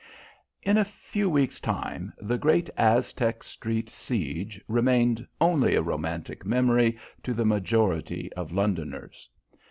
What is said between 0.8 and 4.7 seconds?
few weeks' time the great Aztec Street siege